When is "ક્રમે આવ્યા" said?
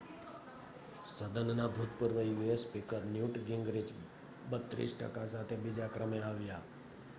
5.91-6.61